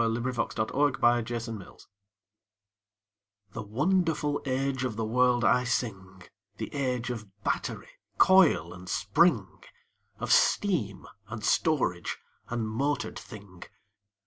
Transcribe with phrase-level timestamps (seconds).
[0.01, 0.97] THE AGE OF MOTORED
[1.27, 1.87] THINGS
[3.51, 6.23] The wonderful age of the world I sing—
[6.57, 9.61] The age of battery, coil and spring,
[10.19, 12.17] Of steam, and storage,
[12.49, 13.61] and motored thing.